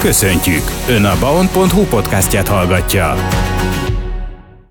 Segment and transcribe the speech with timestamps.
[0.00, 0.62] Köszöntjük!
[0.88, 3.14] Ön a baon.hu podcastját hallgatja.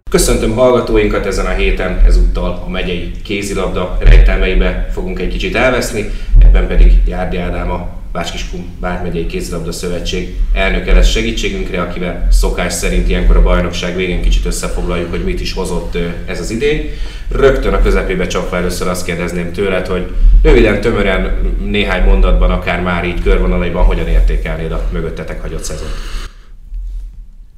[0.10, 6.68] Köszöntöm hallgatóinkat ezen a héten, ezúttal a megyei kézilabda rejtelmeibe fogunk egy kicsit elveszni, ebben
[6.68, 13.36] pedig Járdi Ádám a Bácskiskun Vármegyei Kézilabda Szövetség elnöke lesz segítségünkre, akivel szokás szerint ilyenkor
[13.36, 16.90] a bajnokság végén kicsit összefoglaljuk, hogy mit is hozott ez az idény.
[17.32, 20.12] Rögtön a közepébe csapva először azt kérdezném tőled, hogy
[20.42, 25.92] röviden, tömören, néhány mondatban, akár már így körvonalaiban hogyan értékelnéd a mögöttetek hagyott szezont?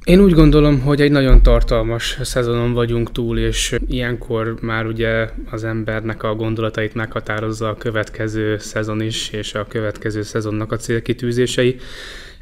[0.04, 5.64] Én úgy gondolom, hogy egy nagyon tartalmas szezonon vagyunk túl, és ilyenkor már ugye az
[5.64, 11.76] embernek a gondolatait meghatározza a következő szezon is, és a következő szezonnak a célkitűzései.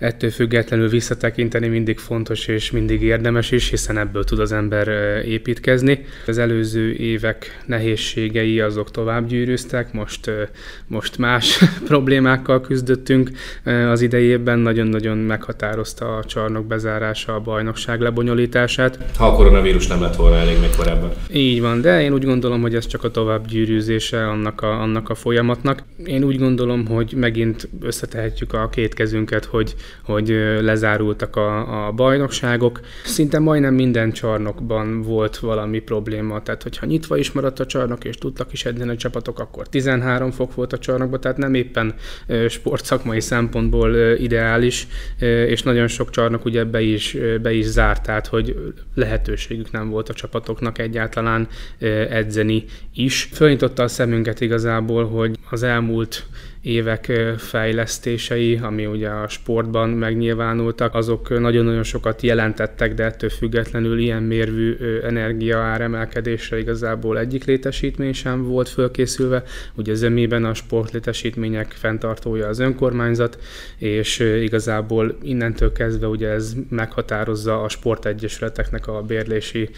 [0.00, 4.88] Ettől függetlenül visszatekinteni mindig fontos és mindig érdemes is, hiszen ebből tud az ember
[5.24, 6.04] építkezni.
[6.26, 10.30] Az előző évek nehézségei azok tovább gyűrűztek, most,
[10.86, 11.58] most más
[11.90, 13.30] problémákkal küzdöttünk.
[13.64, 18.98] Az idejében nagyon-nagyon meghatározta a csarnok bezárása a bajnokság lebonyolítását.
[19.16, 21.10] Ha a koronavírus nem lett volna elég még korábban.
[21.32, 25.08] Így van, de én úgy gondolom, hogy ez csak a tovább gyűrűzése annak a, annak
[25.08, 25.82] a folyamatnak.
[26.04, 29.74] Én úgy gondolom, hogy megint összetehetjük a két kezünket, hogy
[30.04, 30.28] hogy
[30.60, 32.80] lezárultak a, a bajnokságok.
[33.04, 38.16] Szinte majdnem minden csarnokban volt valami probléma, tehát hogyha nyitva is maradt a csarnok, és
[38.16, 41.94] tudtak is edzeni a csapatok, akkor 13 fok volt a csarnokban, tehát nem éppen
[42.48, 44.86] sportszakmai szempontból ideális,
[45.46, 48.56] és nagyon sok csarnok ugye be is, be is zárt, tehát hogy
[48.94, 51.48] lehetőségük nem volt a csapatoknak egyáltalán
[52.10, 53.28] edzeni is.
[53.32, 56.26] Fölnyitotta a szemünket igazából, hogy az elmúlt
[56.62, 64.22] évek fejlesztései, ami ugye a sportban megnyilvánultak, azok nagyon-nagyon sokat jelentettek, de ettől függetlenül ilyen
[64.22, 69.42] mérvű energia áremelkedésre igazából egyik létesítmény sem volt fölkészülve.
[69.74, 73.38] Ugye zömében a sportlétesítmények fenntartója az önkormányzat,
[73.78, 79.68] és igazából innentől kezdve ugye ez meghatározza a sportegyesületeknek a bérlési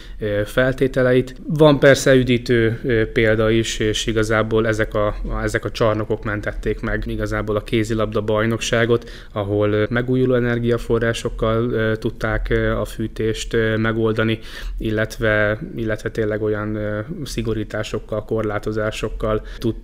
[0.44, 1.34] feltételeit.
[1.46, 2.80] Van persze üdítő
[3.12, 8.20] példa is, és igazából ezek a, ezek a csarnokok mentették nyerték meg igazából a kézilabda
[8.20, 12.50] bajnokságot, ahol megújuló energiaforrásokkal tudták
[12.80, 14.38] a fűtést megoldani,
[14.78, 16.78] illetve, illetve tényleg olyan
[17.24, 19.74] szigorításokkal, korlátozásokkal tud,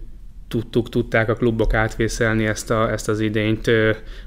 [0.48, 3.70] tudtuk, tudták a klubok átvészelni ezt, a, ezt az idényt,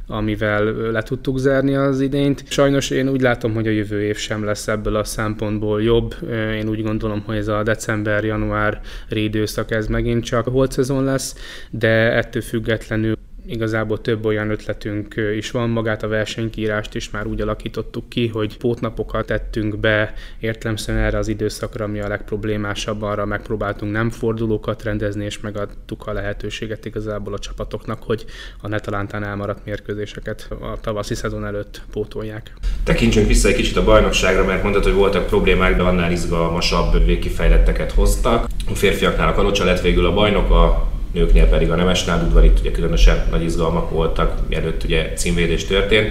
[0.08, 2.44] amivel le tudtuk zárni az idényt.
[2.50, 6.16] Sajnos én úgy látom, hogy a jövő év sem lesz ebből a szempontból jobb.
[6.56, 11.36] Én úgy gondolom, hogy ez a december-január időszak ez megint csak volt szezon lesz,
[11.70, 13.16] de ettől függetlenül
[13.46, 18.58] Igazából több olyan ötletünk is van, magát a versenykírást is már úgy alakítottuk ki, hogy
[18.58, 25.26] pótnapokat tettünk be értelemszerűen erre az időszakra, ami a legproblémásabb, arra megpróbáltunk nem fordulókat rendezni,
[25.26, 28.26] és megadtuk a lehetőséget igazából a csapatoknak, hogy
[28.62, 32.54] a netalántán elmaradt mérkőzéseket a tavaszi szezon előtt pótolják.
[32.84, 37.92] Tekintsünk vissza egy kicsit a bajnokságra, mert mondtad, hogy voltak problémák, de annál izgalmasabb végkifejletteket
[37.92, 38.48] hoztak.
[38.70, 42.60] A férfiaknál a Kalocsa lett végül a bajnok, a nőknél pedig a Nemes Nádudvar, itt
[42.60, 46.10] ugye különösen nagy izgalmak voltak, mielőtt ugye címvédés történt.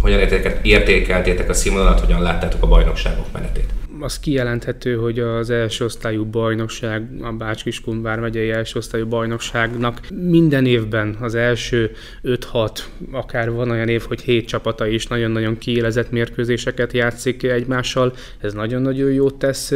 [0.00, 0.20] Hogyan
[0.62, 3.79] értékeltétek a színvonalat, hogyan láttátok a bajnokságok menetét?
[4.00, 11.16] Az kijelenthető, hogy az első osztályú bajnokság, a Bács-Kiskun vármegyei első osztályú bajnokságnak minden évben
[11.20, 11.90] az első
[12.22, 12.78] 5-6,
[13.12, 19.12] akár van olyan év, hogy 7 csapata is nagyon-nagyon kiélezett mérkőzéseket játszik egymással, ez nagyon-nagyon
[19.12, 19.72] jót tesz.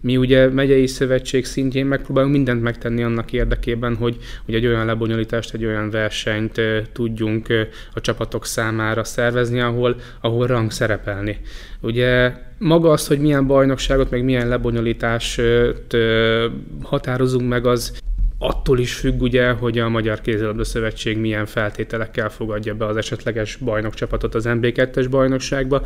[0.00, 5.54] Mi ugye megyei szövetség szintjén megpróbálunk mindent megtenni annak érdekében, hogy, hogy egy olyan lebonyolítást,
[5.54, 6.60] egy olyan versenyt
[6.92, 7.46] tudjunk
[7.94, 11.40] a csapatok számára szervezni, ahol, ahol rang szerepelni.
[11.80, 15.42] Ugye maga az, hogy milyen bajnokságot, meg milyen lebonyolítást
[16.82, 17.98] határozunk meg, az
[18.38, 23.56] attól is függ ugye, hogy a Magyar Kézilabda Szövetség milyen feltételekkel fogadja be az esetleges
[23.56, 25.82] bajnokcsapatot az MB2-es bajnokságba.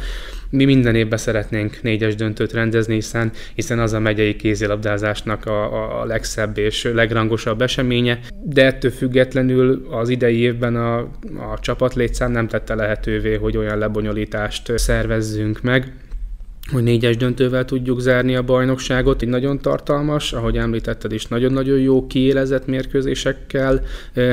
[0.50, 6.04] Mi minden évben szeretnénk négyes döntőt rendezni, hiszen, hiszen az a megyei kézilabdázásnak a, a
[6.04, 10.98] legszebb és legrangosabb eseménye, de ettől függetlenül az idei évben a,
[11.52, 15.92] a csapat létszám nem tette lehetővé, hogy olyan lebonyolítást szervezzünk meg,
[16.72, 19.22] hogy négyes döntővel tudjuk zárni a bajnokságot.
[19.22, 23.82] Így nagyon tartalmas, ahogy említetted is, nagyon-nagyon jó kiélezett mérkőzésekkel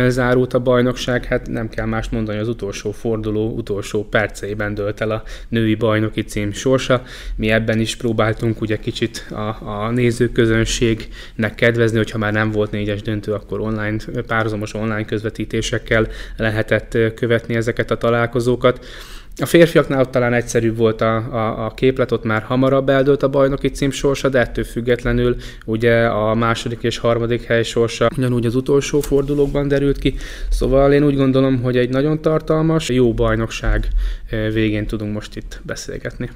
[0.07, 1.25] zárult a bajnokság.
[1.25, 6.21] Hát nem kell mást mondani, az utolsó forduló, utolsó perceiben dölt el a női bajnoki
[6.21, 7.03] cím sorsa.
[7.35, 13.01] Mi ebben is próbáltunk ugye kicsit a, a nézőközönségnek kedvezni, hogyha már nem volt négyes
[13.01, 13.97] döntő, akkor online,
[14.27, 16.07] párhuzamos online közvetítésekkel
[16.37, 18.85] lehetett követni ezeket a találkozókat
[19.39, 23.29] A férfiaknál ott talán egyszerűbb volt a, a, a képlet, ott már hamarabb eldőlt a
[23.29, 25.35] bajnoki cím sorsa, de ettől függetlenül
[25.65, 30.15] ugye a második és harmadik hely sorsa ugyanúgy az utolsó fordulókban derült ki.
[30.49, 33.87] Szóval én úgy gondolom, hogy egy nagyon tartalmas, jó bajnokság
[34.53, 36.29] végén tudunk most itt beszélgetni.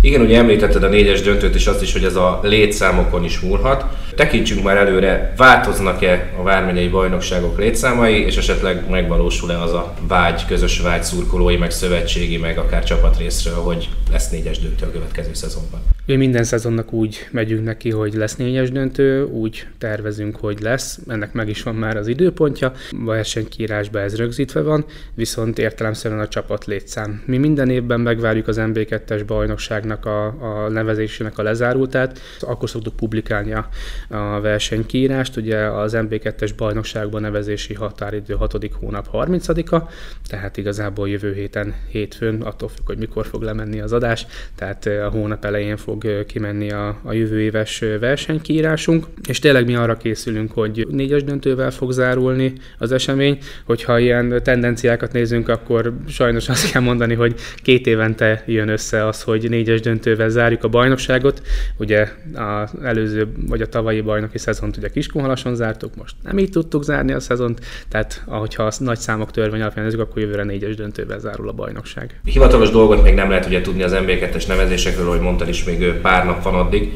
[0.00, 3.84] Igen, ugye említetted a négyes döntőt és azt is, hogy ez a létszámokon is múlhat.
[4.16, 10.80] Tekintsünk már előre, változnak-e a vármegyei bajnokságok létszámai, és esetleg megvalósul-e az a vágy, közös
[10.80, 15.80] vágy szurkolói, meg szövetségi, meg akár csapatrészről, hogy lesz négyes döntő a következő szezonban?
[16.06, 21.32] Mi minden szezonnak úgy megyünk neki, hogy lesz négyes döntő, úgy tervezünk, hogy lesz, ennek
[21.32, 24.84] meg is van már az időpontja, a versenykírásban ez rögzítve van,
[25.14, 27.22] viszont értelemszerűen a csapat létszám.
[27.26, 33.52] Mi minden évben megvárjuk az MB2-es bajnokságnak a, a nevezésének a lezárultát, akkor szoktuk publikálni
[33.52, 33.68] a,
[34.08, 38.70] a versenykírást, ugye az MB2-es bajnokságban nevezési határidő 6.
[38.80, 39.88] hónap 30-a,
[40.28, 41.74] tehát igazából jövő héten
[42.24, 46.70] hétfőn, attól függ, hogy mikor fog lemenni az adás, tehát a hónap elején fog kimenni
[46.70, 52.52] a, a jövő éves versenykiírásunk, és tényleg mi arra készülünk, hogy négyes döntővel fog zárulni
[52.78, 58.68] az esemény, hogyha ilyen tendenciákat nézünk, akkor sajnos azt kell mondani, hogy két évente jön
[58.68, 61.42] össze az, hogy négyes döntővel zárjuk a bajnokságot.
[61.78, 66.84] Ugye az előző, vagy a tavalyi bajnoki szezont ugye Kiskunhalason zártuk, most nem így tudtuk
[66.84, 71.18] zárni a szezont, tehát ahogyha a nagy számok törvény alapján nézzük, akkor jövőre négyes döntővel
[71.18, 72.13] zárul a bajnokság.
[72.24, 76.24] Hivatalos dolgot még nem lehet ugye tudni az MB2-es nevezésekről, hogy mondtad is még pár
[76.24, 76.92] nap van addig.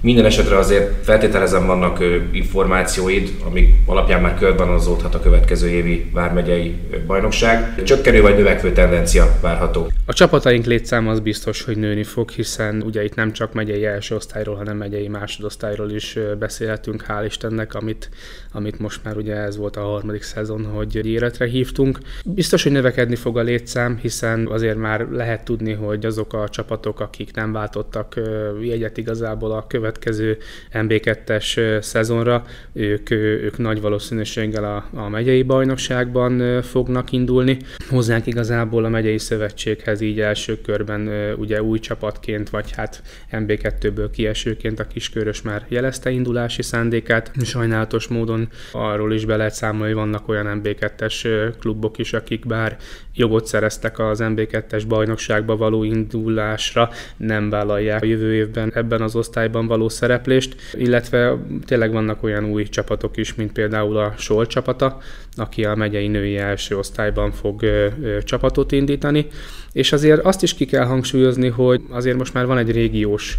[0.00, 1.98] Minden esetre azért feltételezem vannak
[2.32, 6.74] információid, amik alapján már körbanazódhat a következő évi Vármegyei
[7.06, 7.82] bajnokság.
[7.84, 9.90] Csökkenő vagy növekvő tendencia várható?
[10.06, 14.14] A csapataink létszám az biztos, hogy nőni fog, hiszen ugye itt nem csak megyei első
[14.14, 18.10] osztályról, hanem megyei másodosztályról is beszélhetünk, hál' Istennek, amit,
[18.52, 21.98] amit most már ugye ez volt a harmadik szezon, hogy életre hívtunk.
[22.24, 27.00] Biztos, hogy növekedni fog a létszám, hiszen azért már lehet tudni, hogy azok a csapatok,
[27.00, 28.14] akik nem váltottak
[28.60, 30.36] jegyet igazából a követ következő
[30.72, 32.44] MB2-es szezonra.
[32.72, 37.56] Ők, ők nagy valószínűséggel a, a megyei bajnokságban fognak indulni.
[37.88, 43.02] Hozzánk igazából a megyei szövetséghez így első körben ugye új csapatként, vagy hát
[43.32, 47.30] MB2-ből kiesőként a kiskörös már jelezte indulási szándékát.
[47.42, 52.76] Sajnálatos módon arról is be lehet számolni, hogy vannak olyan MB2-es klubok is, akik bár
[53.14, 59.66] jogot szereztek az MB2-es bajnokságba való indulásra, nem vállalják a jövő évben ebben az osztályban
[59.66, 64.98] való szereplést, illetve tényleg vannak olyan új csapatok is, mint például a Sol csapata,
[65.36, 69.26] aki a megyei női első osztályban fog ö, ö, csapatot indítani,
[69.72, 73.38] és azért azt is ki kell hangsúlyozni, hogy azért most már van egy régiós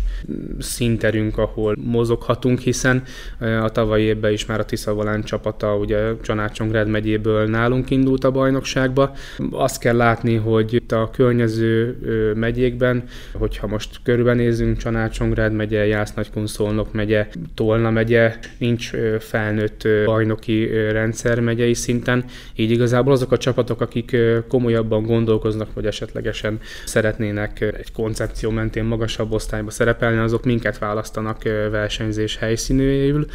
[0.60, 3.04] szinterünk, ahol mozoghatunk, hiszen
[3.40, 9.16] a tavalyi évben is már a Tiszavalán csapata, ugye Csanácsongrád megyéből nálunk indult a bajnokságba.
[9.52, 11.98] Azt kell látni, hogy itt a környező
[12.36, 13.04] megyékben,
[13.34, 21.74] hogyha most körbenézünk, Csanácsongrád megye, Jász Nagykunszolnok megye, Tolna megye, nincs felnőtt bajnoki rendszer megyei
[21.74, 24.18] szinten, így igazából azok a csapatok, akik
[24.48, 32.38] komolyabban gondolkoznak, vagy esetlegesen szeretnének egy koncepció mentén magasabb osztályba szerepelni, azok minket választanak versenyzés
[32.38, 33.26] helyszínűjéül,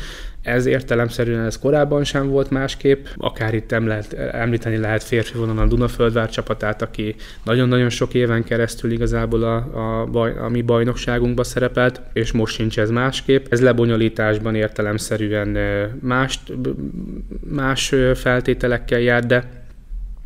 [0.44, 5.67] ez értelemszerűen ez korábban sem volt másképp, akár itt lehet, említeni lehet férfi vonalon a
[5.67, 7.14] Dunaföldvár csapatát, aki
[7.44, 12.79] nagyon-nagyon sok éven keresztül igazából a, a, baj, a mi bajnokságunkba szerepelt, és most sincs
[12.79, 13.46] ez másképp.
[13.50, 15.58] Ez lebonyolításban értelemszerűen
[16.00, 16.41] más,
[17.49, 19.63] más feltételekkel jár, de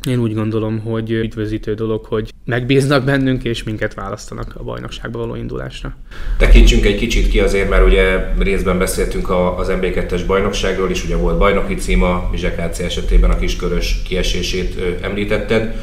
[0.07, 5.35] én úgy gondolom, hogy üdvözítő dolog, hogy megbíznak bennünk, és minket választanak a bajnokságba való
[5.35, 5.95] indulásra.
[6.37, 11.37] Tekintsünk egy kicsit ki azért, mert ugye részben beszéltünk az MB2-es bajnokságról is, ugye volt
[11.37, 15.75] bajnoki címa, Vizsek esetében a kiskörös kiesését említetted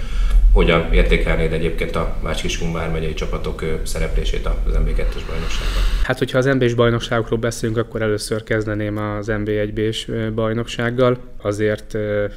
[0.56, 5.82] hogyan értékelnéd egyébként a Mácskiskun megyei csapatok szereplését az MB2-es bajnokságban?
[6.02, 11.18] Hát, hogyha az MB-s bajnokságokról beszélünk, akkor először kezdeném az MB1-B-s bajnoksággal.
[11.42, 11.96] Azért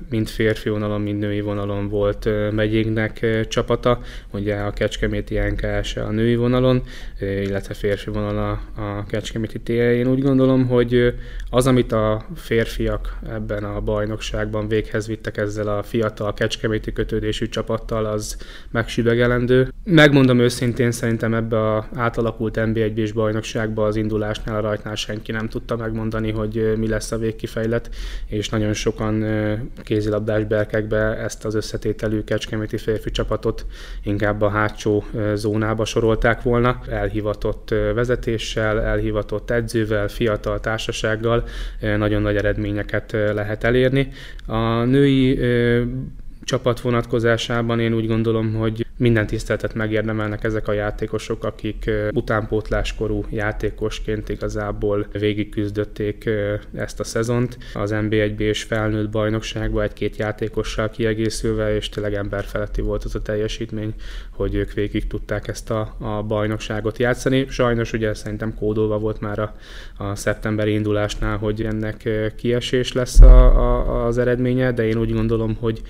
[0.10, 4.00] mind férfi vonalon, mind női vonalon volt megyénknek csapata.
[4.32, 6.84] Ugye a Kecskeméti NKS a női vonalon,
[7.20, 9.94] illetve férfi vonalon a, Kecskeméti TE.
[9.94, 11.14] Én úgy gondolom, hogy
[11.50, 18.06] az, amit a férfiak ebben a bajnokságban véghez vittek ezzel a fiatal Kecskeméti kötődésű csapattal,
[18.10, 18.38] az
[18.72, 19.74] megsüvegelendő.
[19.84, 25.76] Megmondom őszintén, szerintem ebbe a átalakult NB1-s bajnokságba az indulásnál, a rajtnál senki nem tudta
[25.76, 27.90] megmondani, hogy mi lesz a végkifejlet,
[28.28, 29.26] és nagyon sokan
[29.84, 33.66] kézilabdás berkekbe ezt az összetételű kecskeméti férfi csapatot
[34.04, 36.82] inkább a hátsó zónába sorolták volna.
[36.90, 41.44] Elhivatott vezetéssel, elhivatott edzővel, fiatal társasággal
[41.98, 44.08] nagyon nagy eredményeket lehet elérni.
[44.46, 45.40] A női
[46.50, 54.30] csapat vonatkozásában én úgy gondolom, hogy minden tiszteletet megérdemelnek ezek a játékosok, akik utánpótláskorú játékosként
[54.30, 56.30] igazából végigküzdötték
[56.74, 57.58] ezt a szezont.
[57.74, 63.94] Az NB1B és felnőtt bajnokságban egy-két játékossal kiegészülve, és tényleg emberfeletti volt az a teljesítmény,
[64.30, 67.46] hogy ők végig tudták ezt a, a bajnokságot játszani.
[67.50, 69.56] Sajnos ugye szerintem kódolva volt már a,
[69.98, 75.56] a szeptemberi indulásnál, hogy ennek kiesés lesz a, a, az eredménye, de én úgy gondolom,
[75.60, 75.82] hogy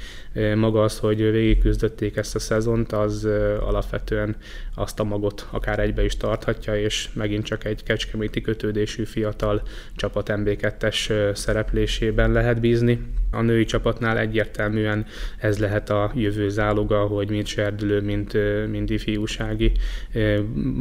[0.55, 3.27] maga az, hogy végigküzdötték ezt a szezont, az
[3.59, 4.35] alapvetően
[4.75, 9.61] azt a magot akár egybe is tarthatja, és megint csak egy kecskeméti kötődésű fiatal
[9.95, 13.01] csapat MB2-es szereplésében lehet bízni.
[13.31, 15.05] A női csapatnál egyértelműen
[15.37, 18.39] ez lehet a jövő záloga, hogy mind serdülő, mind,
[18.69, 19.71] mind ifjúsági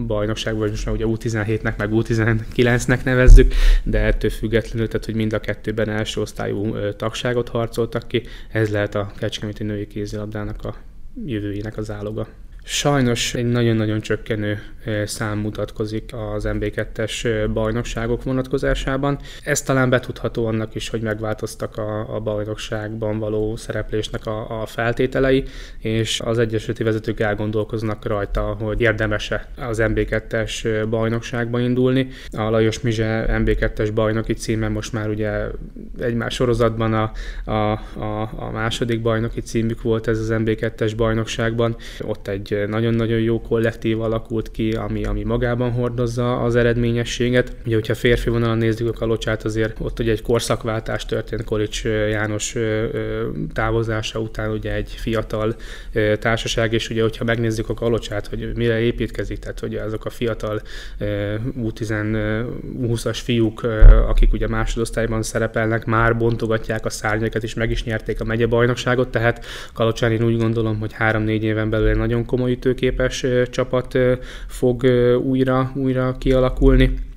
[0.07, 5.33] bajnokság, vagy most már ugye U17-nek, meg U19-nek nevezzük, de ettől függetlenül, tehát hogy mind
[5.33, 8.23] a kettőben első osztályú tagságot harcoltak ki,
[8.53, 10.75] ez lehet a Kecskeméti női kézilabdának a
[11.25, 12.29] jövőjének az áloga.
[12.65, 14.59] Sajnos egy nagyon-nagyon csökkenő
[15.05, 19.19] szám mutatkozik az MB2-es bajnokságok vonatkozásában.
[19.45, 25.45] Ez talán betudható annak is, hogy megváltoztak a, a bajnokságban való szereplésnek a, a feltételei,
[25.79, 32.09] és az egyesületi vezetők elgondolkoznak rajta, hogy érdemese az MB2-es bajnokságba indulni.
[32.33, 35.47] A Lajos Mizse MB2-es bajnoki címe most már ugye
[36.00, 37.12] egymás sorozatban a,
[37.50, 41.77] a, a, a második bajnoki címük volt ez az MB2-es bajnokságban.
[42.00, 47.57] Ott egy nagyon-nagyon jó kollektív alakult ki, ami, ami magában hordozza az eredményességet.
[47.67, 52.55] Ugye, hogyha férfi vonalon nézzük a kalocsát, azért ott ugye egy korszakváltás történt Kolics János
[53.52, 55.57] távozása után, ugye egy fiatal
[56.19, 60.62] társaság, és ugye, hogyha megnézzük a kalocsát, hogy mire építkezik, tehát hogy azok a fiatal
[61.61, 63.62] U10-20-as fiúk,
[64.09, 69.45] akik ugye másodosztályban szerepelnek, már bontogatják a szárnyakat, és meg is nyerték a megyebajnokságot, tehát
[69.73, 73.99] Kalocsán én úgy gondolom, hogy három-négy éven belül egy nagyon komoly ütőképes csapat
[74.47, 74.85] fog
[75.23, 77.08] újra, újra kialakulni.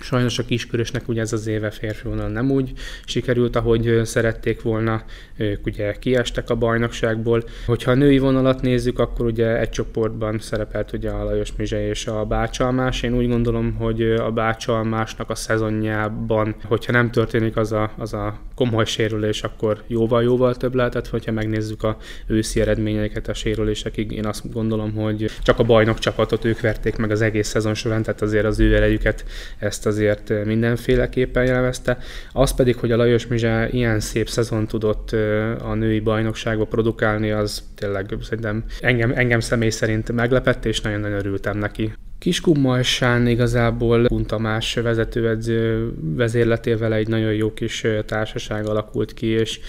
[0.00, 2.72] Sajnos a kiskörösnek ugye ez az éve férfi nem úgy
[3.04, 5.04] sikerült, ahogy szerették volna,
[5.36, 7.44] ők ugye kiestek a bajnokságból.
[7.66, 12.06] Hogyha a női vonalat nézzük, akkor ugye egy csoportban szerepelt ugye a Lajos Mizse és
[12.06, 13.02] a Bácsalmás.
[13.02, 18.38] Én úgy gondolom, hogy a Bácsalmásnak a szezonjában, hogyha nem történik az a, az a
[18.54, 21.96] komoly sérülés, akkor jóval-jóval több lehetett, hogyha megnézzük a
[22.26, 24.12] őszi eredményeiket a sérülésekig.
[24.12, 28.02] Én azt gondolom, hogy csak a bajnok csapatot ők verték meg az egész szezon során,
[28.02, 29.24] tehát azért az ő erejüket
[29.58, 31.98] ezt azért mindenféleképpen jellemezte.
[32.32, 35.12] Az pedig, hogy a Lajos Mizsá ilyen szép szezon tudott
[35.58, 41.58] a női bajnokságba produkálni, az tényleg szerintem engem, engem személy szerint meglepett, és nagyon-nagyon örültem
[41.58, 41.92] neki.
[42.24, 49.60] Kiskunmalsán igazából Tamás vezetőedző vezérletével egy nagyon jó kis társaság alakult ki, és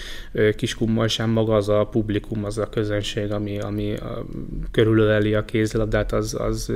[0.54, 3.94] Kiskunmalsán maga az a publikum, az a közönség, ami, ami
[4.70, 6.72] körülöleli a kézilabdát, az, az,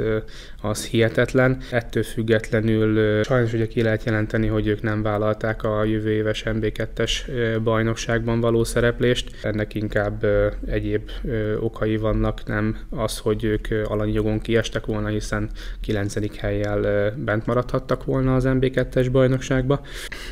[0.62, 1.58] az hihetetlen.
[1.70, 7.12] Ettől függetlenül sajnos ugye ki lehet jelenteni, hogy ők nem vállalták a jövő éves MB2-es
[7.62, 9.30] bajnokságban való szereplést.
[9.42, 10.26] Ennek inkább
[10.66, 11.10] egyéb
[11.60, 16.38] okai vannak, nem az, hogy ők alanyjogon kiestek volna, hiszen 9.
[16.38, 19.80] helyjel bent maradhattak volna az MB2-es bajnokságba.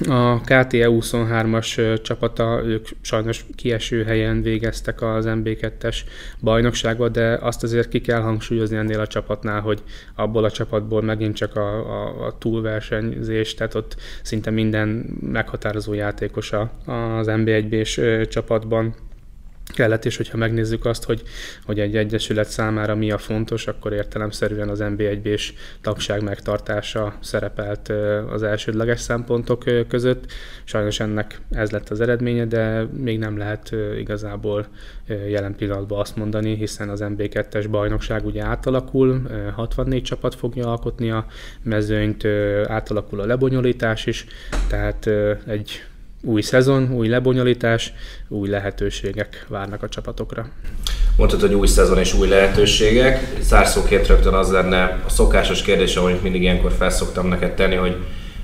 [0.08, 5.96] A KTE 23-as csapata, ők sajnos kieső helyen végeztek az MB2-es
[6.40, 9.82] bajnokságba, de azt azért ki kell hangsúlyozni ennél a csapatnál, hogy
[10.14, 14.88] abból a csapatból megint csak a, a, a túlversenyzés, tehát ott szinte minden
[15.20, 18.94] meghatározó játékos az MB1-B-s csapatban
[19.74, 21.22] kellett, és hogyha megnézzük azt, hogy,
[21.64, 27.88] hogy egy egyesület számára mi a fontos, akkor értelemszerűen az NB1-B-s tagság megtartása szerepelt
[28.30, 30.32] az elsődleges szempontok között.
[30.64, 34.66] Sajnos ennek ez lett az eredménye, de még nem lehet igazából
[35.28, 39.22] jelen pillanatban azt mondani, hiszen az MB2-es bajnokság ugye átalakul,
[39.54, 41.26] 64 csapat fogja alkotni a
[41.62, 42.24] mezőnyt,
[42.66, 44.26] átalakul a lebonyolítás is,
[44.68, 45.06] tehát
[45.46, 45.82] egy
[46.22, 47.92] új szezon, új lebonyolítás,
[48.28, 50.48] új lehetőségek várnak a csapatokra.
[51.16, 53.36] Mondtad, hogy új szezon és új lehetőségek.
[53.40, 57.96] Zárszóként rögtön az lenne a szokásos kérdés, amit mindig ilyenkor felszoktam neked tenni, hogy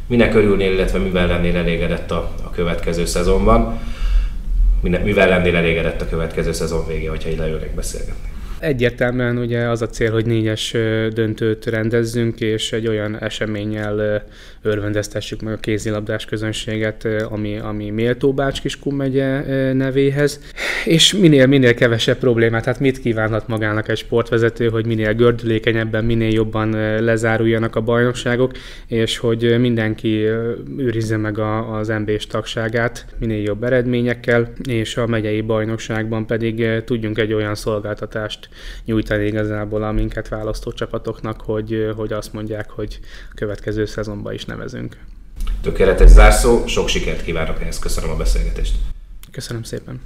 [0.06, 3.78] minek örülnél, illetve mivel lennél elégedett a, a következő szezonban.
[4.80, 8.28] Mivel lennél elégedett a következő szezon végén, hogyha így leülnek beszélgetni?
[8.58, 10.76] Egyértelműen ugye az a cél, hogy négyes
[11.12, 14.24] döntőt rendezzünk, és egy olyan eseménnyel
[14.62, 19.42] örvendeztessük meg a kézilabdás közönséget, ami, ami méltó Bácskiskun megye
[19.72, 20.40] nevéhez.
[20.84, 26.32] És minél, minél kevesebb problémát, hát mit kívánhat magának egy sportvezető, hogy minél gördülékenyebben, minél
[26.32, 26.70] jobban
[27.04, 28.52] lezáruljanak a bajnokságok,
[28.86, 30.26] és hogy mindenki
[30.76, 37.18] őrizze meg a, az MB-s tagságát minél jobb eredményekkel, és a megyei bajnokságban pedig tudjunk
[37.18, 38.43] egy olyan szolgáltatást
[38.84, 44.44] nyújtani igazából a minket választó csapatoknak, hogy, hogy azt mondják, hogy a következő szezonban is
[44.44, 44.96] nevezünk.
[45.62, 48.74] Tökéletes zárszó, sok sikert kívánok ehhez, köszönöm a beszélgetést.
[49.30, 50.00] Köszönöm szépen.